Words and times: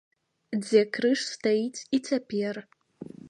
Дзе 0.61 0.81
крыж 0.95 1.19
стаіць 1.33 1.83
і 1.97 1.99
цяпер. 2.09 2.55